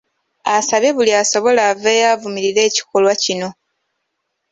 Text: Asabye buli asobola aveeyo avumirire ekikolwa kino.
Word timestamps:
Asabye 0.55 0.91
buli 0.97 1.11
asobola 1.21 1.61
aveeyo 1.71 2.05
avumirire 2.13 2.61
ekikolwa 2.69 3.13
kino. 3.23 3.49